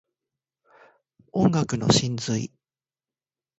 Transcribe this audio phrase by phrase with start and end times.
[1.31, 2.51] 音楽の真髄